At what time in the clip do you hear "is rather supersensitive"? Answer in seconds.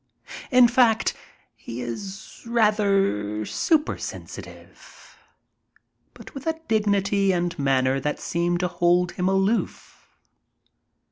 1.79-5.15